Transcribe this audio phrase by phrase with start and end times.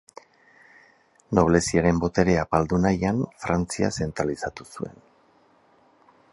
[1.39, 5.01] Nobleziaren boterea apaldu nahian, Frantzia zentralizatu zuen.